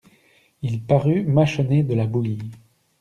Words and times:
Il 0.63 0.81
parut 0.81 1.25
mâchonner 1.25 1.83
de 1.83 1.93
la 1.93 2.07
bouillie. 2.07 2.49